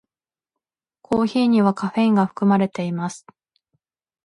[1.03, 3.27] コーヒーにはカフェインが含まれています。